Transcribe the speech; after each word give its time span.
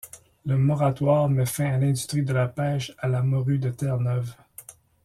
Le 0.47 0.57
moratoire 0.57 1.29
met 1.29 1.45
fin 1.45 1.73
à 1.75 1.77
l'industrie 1.77 2.23
de 2.23 2.33
la 2.33 2.47
pêche 2.47 2.91
à 2.97 3.07
la 3.07 3.21
morue 3.21 3.59
de 3.59 3.69
Terre-Neuve. 3.69 4.33